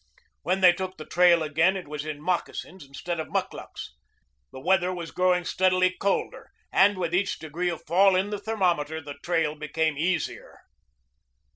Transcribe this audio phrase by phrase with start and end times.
[0.41, 3.89] When they took the trail again it was in moccasins instead of mukluks.
[4.51, 8.99] The weather was growing steadily colder and with each degree of fall in the thermometer
[8.99, 10.61] the trail became easier.